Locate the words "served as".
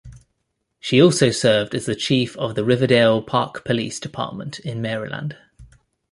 1.29-1.85